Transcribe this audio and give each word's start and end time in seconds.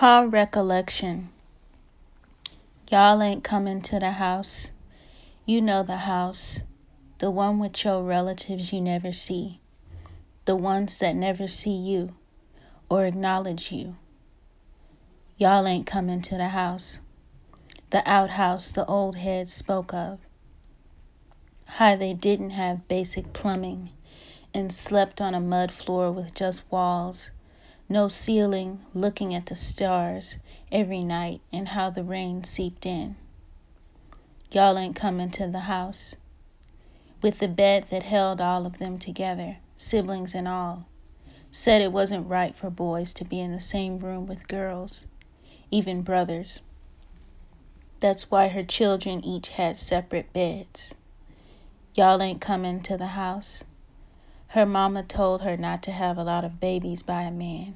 Ha 0.00 0.26
recollection. 0.28 1.30
Y'all 2.90 3.22
ain't 3.22 3.42
coming 3.42 3.80
to 3.80 3.98
the 3.98 4.10
house. 4.10 4.70
You 5.46 5.62
know 5.62 5.84
the 5.84 5.96
house. 5.96 6.60
The 7.16 7.30
one 7.30 7.60
with 7.60 7.82
your 7.82 8.02
relatives 8.02 8.74
you 8.74 8.82
never 8.82 9.14
see. 9.14 9.58
The 10.44 10.54
ones 10.54 10.98
that 10.98 11.16
never 11.16 11.48
see 11.48 11.74
you 11.74 12.14
or 12.90 13.06
acknowledge 13.06 13.72
you. 13.72 13.96
Y'all 15.38 15.66
ain't 15.66 15.86
coming 15.86 16.20
to 16.20 16.36
the 16.36 16.48
house. 16.48 16.98
The 17.88 18.06
outhouse 18.06 18.72
the 18.72 18.84
old 18.84 19.16
heads 19.16 19.54
spoke 19.54 19.94
of. 19.94 20.18
How 21.64 21.96
they 21.96 22.12
didn't 22.12 22.50
have 22.50 22.86
basic 22.86 23.32
plumbing 23.32 23.88
and 24.52 24.70
slept 24.70 25.22
on 25.22 25.34
a 25.34 25.40
mud 25.40 25.72
floor 25.72 26.12
with 26.12 26.34
just 26.34 26.70
walls 26.70 27.30
no 27.88 28.08
ceiling, 28.08 28.80
looking 28.94 29.34
at 29.34 29.46
the 29.46 29.54
stars 29.54 30.38
every 30.72 31.04
night 31.04 31.40
and 31.52 31.68
how 31.68 31.88
the 31.88 32.02
rain 32.02 32.42
seeped 32.42 32.84
in. 32.84 33.14
Y'all 34.50 34.76
ain't 34.78 34.96
coming 34.96 35.30
to 35.30 35.46
the 35.46 35.60
house. 35.60 36.16
With 37.22 37.38
the 37.38 37.48
bed 37.48 37.86
that 37.90 38.02
held 38.02 38.40
all 38.40 38.66
of 38.66 38.78
them 38.78 38.98
together, 38.98 39.58
siblings 39.76 40.34
and 40.34 40.48
all, 40.48 40.86
said 41.50 41.80
it 41.80 41.92
wasn't 41.92 42.28
right 42.28 42.54
for 42.54 42.70
boys 42.70 43.14
to 43.14 43.24
be 43.24 43.40
in 43.40 43.52
the 43.52 43.60
same 43.60 43.98
room 43.98 44.26
with 44.26 44.48
girls, 44.48 45.06
even 45.70 46.02
brothers. 46.02 46.60
That's 48.00 48.30
why 48.30 48.48
her 48.48 48.64
children 48.64 49.24
each 49.24 49.48
had 49.50 49.78
separate 49.78 50.32
beds. 50.32 50.94
Y'all 51.94 52.20
ain't 52.20 52.40
coming 52.40 52.82
to 52.82 52.96
the 52.96 53.06
house. 53.06 53.64
Her 54.48 54.66
mama 54.66 55.02
told 55.02 55.42
her 55.42 55.56
not 55.56 55.82
to 55.84 55.92
have 55.92 56.18
a 56.18 56.24
lot 56.24 56.44
of 56.44 56.60
babies 56.60 57.02
by 57.02 57.22
a 57.22 57.30
man. 57.30 57.74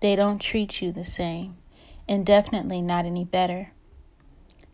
They 0.00 0.16
don't 0.16 0.40
treat 0.40 0.82
you 0.82 0.90
the 0.90 1.04
same, 1.04 1.56
and 2.08 2.26
definitely 2.26 2.82
not 2.82 3.04
any 3.04 3.24
better. 3.24 3.72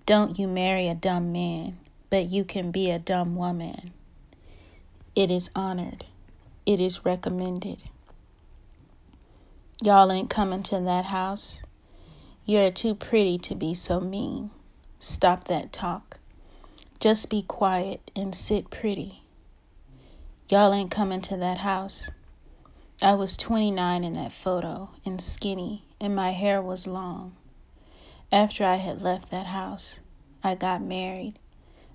Don't 0.07 0.39
you 0.39 0.47
marry 0.47 0.87
a 0.87 0.95
dumb 0.95 1.33
man, 1.33 1.79
but 2.09 2.31
you 2.31 2.45
can 2.45 2.71
be 2.71 2.91
a 2.91 2.99
dumb 2.99 3.37
woman. 3.37 3.93
It 5.15 5.31
is 5.31 5.51
honored. 5.55 6.05
It 6.65 6.81
is 6.81 7.05
recommended. 7.05 7.83
Y'all 9.83 10.11
ain't 10.11 10.31
coming 10.31 10.63
to 10.65 10.81
that 10.81 11.05
house. 11.05 11.61
You're 12.47 12.71
too 12.71 12.95
pretty 12.95 13.37
to 13.39 13.55
be 13.55 13.75
so 13.75 14.01
mean. 14.01 14.51
Stop 14.99 15.45
that 15.45 15.73
talk. 15.73 16.19
Just 17.01 17.29
be 17.29 17.43
quiet 17.43 18.11
and 18.17 18.35
sit 18.35 18.71
pretty. 18.71 19.23
Y'all 20.51 20.73
ain't 20.73 20.91
coming 20.91 21.21
to 21.21 21.37
that 21.37 21.59
house. 21.59 22.11
I 23.03 23.13
was 23.13 23.37
29 23.37 24.03
in 24.03 24.15
that 24.15 24.33
photo 24.33 24.89
and 25.05 25.21
skinny, 25.21 25.85
and 26.01 26.17
my 26.17 26.31
hair 26.31 26.63
was 26.63 26.87
long. 26.87 27.37
After 28.33 28.65
I 28.65 28.77
had 28.77 29.03
left 29.03 29.31
that 29.31 29.45
house, 29.45 30.01
I 30.43 30.55
got 30.55 30.81
married. 30.81 31.39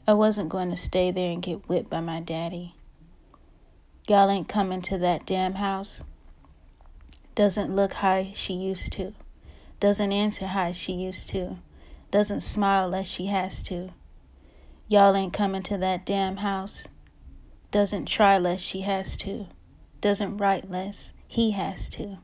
I 0.08 0.14
wasn't 0.14 0.50
going 0.50 0.70
to 0.70 0.78
stay 0.78 1.10
there 1.10 1.32
and 1.32 1.42
get 1.42 1.68
whipped 1.68 1.90
by 1.90 2.02
my 2.02 2.20
daddy. 2.20 2.76
Y'all 4.08 4.30
ain't 4.30 4.48
coming 4.48 4.84
to 4.84 5.00
that 5.00 5.26
damn 5.26 5.56
house. 5.56 6.04
Doesn't 7.34 7.76
look 7.76 7.94
how 7.94 8.24
she 8.34 8.54
used 8.54 8.94
to. 8.94 9.14
Doesn't 9.80 10.12
answer 10.12 10.46
how 10.46 10.74
she 10.74 10.94
used 10.94 11.30
to. 11.30 11.58
Doesn't 12.12 12.42
smile 12.42 12.88
less 12.88 13.08
she 13.08 13.26
has 13.26 13.64
to. 13.64 13.90
Y'all 14.88 15.16
ain't 15.16 15.34
coming 15.34 15.64
to 15.64 15.80
that 15.80 16.06
damn 16.06 16.38
house 16.38 16.88
doesn't 17.74 18.06
try 18.06 18.38
less 18.38 18.62
she 18.62 18.82
has 18.82 19.18
to, 19.18 19.48
doesn't 20.00 20.38
write 20.38 20.70
less 20.70 21.12
he 21.28 21.50
has 21.50 21.90
to, 21.90 22.16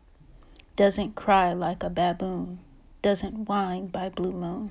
doesn't 0.75 1.15
cry 1.15 1.51
like 1.51 1.81
a 1.81 1.89
baboon, 1.89 2.59
doesn't 3.01 3.49
whine 3.49 3.87
by 3.87 4.07
blue 4.09 4.31
moon. 4.31 4.69